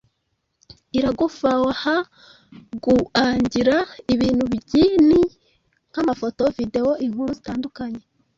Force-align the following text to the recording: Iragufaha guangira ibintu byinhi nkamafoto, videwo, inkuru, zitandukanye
Iragufaha 0.97 1.95
guangira 2.83 3.77
ibintu 4.13 4.43
byinhi 4.55 5.21
nkamafoto, 5.91 6.43
videwo, 6.57 6.91
inkuru, 7.05 7.29
zitandukanye 7.37 8.01